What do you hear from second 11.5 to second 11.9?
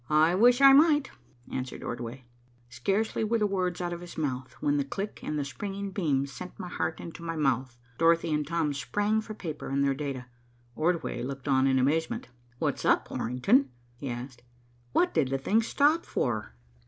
in